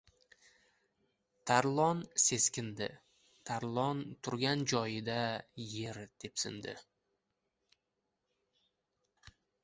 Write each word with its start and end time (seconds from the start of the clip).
Tarlon 1.49 1.99
seskandi, 2.21 2.87
Tarlon 3.49 4.01
turgan 4.27 4.63
joyida 4.71 5.17
yer 5.73 5.99
depsindi. 6.25 6.73